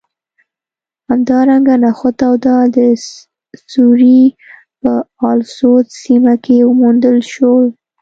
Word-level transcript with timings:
همدارنګه 1.09 1.75
نخود 1.85 2.15
او 2.27 2.33
دال 2.45 2.67
د 2.75 2.77
سوریې 3.71 4.23
په 4.81 4.91
الاسود 5.29 5.85
سیمه 6.03 6.35
کې 6.43 6.57
وموندل 6.69 7.17
شول 7.31 7.65